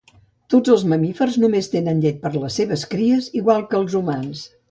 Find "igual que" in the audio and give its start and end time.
3.43-3.81